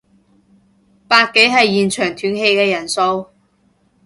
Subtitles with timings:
[1.07, 3.27] 百幾係現場斷氣嘅人數